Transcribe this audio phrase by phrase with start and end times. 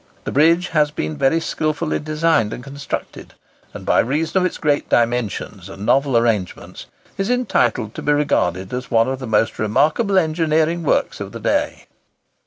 [0.23, 3.35] The bridge has been very skilfully designed and constructed,
[3.71, 6.87] and, by reason of its great dimensions and novel arrangements,
[7.19, 11.39] is entitled to be regarded as one of the most remarkable engineering works of the
[11.39, 11.85] day.